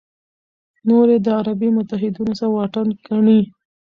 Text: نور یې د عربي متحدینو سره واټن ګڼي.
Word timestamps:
نور 0.87 1.07
یې 1.13 1.19
د 1.25 1.27
عربي 1.39 1.69
متحدینو 1.77 2.33
سره 2.39 2.49
واټن 2.53 2.87
ګڼي. 3.07 3.39